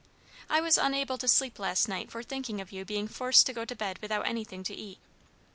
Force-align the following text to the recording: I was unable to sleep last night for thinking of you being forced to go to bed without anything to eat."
I 0.49 0.61
was 0.61 0.79
unable 0.79 1.19
to 1.19 1.27
sleep 1.27 1.59
last 1.59 1.87
night 1.87 2.09
for 2.09 2.23
thinking 2.23 2.59
of 2.59 2.71
you 2.71 2.83
being 2.83 3.07
forced 3.07 3.45
to 3.45 3.53
go 3.53 3.65
to 3.65 3.75
bed 3.75 3.99
without 3.99 4.25
anything 4.25 4.63
to 4.63 4.73
eat." 4.73 4.97